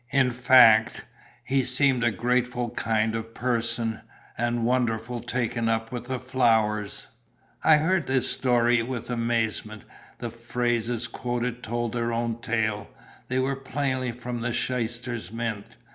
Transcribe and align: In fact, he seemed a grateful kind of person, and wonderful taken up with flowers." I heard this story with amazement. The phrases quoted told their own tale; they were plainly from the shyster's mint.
In 0.09 0.31
fact, 0.31 1.05
he 1.45 1.61
seemed 1.61 2.03
a 2.03 2.09
grateful 2.09 2.71
kind 2.71 3.13
of 3.13 3.35
person, 3.35 4.01
and 4.35 4.65
wonderful 4.65 5.19
taken 5.19 5.69
up 5.69 5.91
with 5.91 6.07
flowers." 6.23 7.05
I 7.63 7.77
heard 7.77 8.07
this 8.07 8.27
story 8.31 8.81
with 8.81 9.11
amazement. 9.11 9.83
The 10.17 10.31
phrases 10.31 11.07
quoted 11.07 11.61
told 11.61 11.91
their 11.93 12.11
own 12.11 12.41
tale; 12.41 12.89
they 13.27 13.37
were 13.37 13.55
plainly 13.55 14.11
from 14.11 14.41
the 14.41 14.53
shyster's 14.53 15.31
mint. 15.31 15.75